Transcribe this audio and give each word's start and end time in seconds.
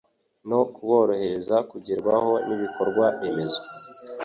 no 0.49 0.61
kuborohereza 0.73 1.55
kugerwaho 1.69 2.31
n'ibikorwa 2.47 3.05
remezo 3.19 3.61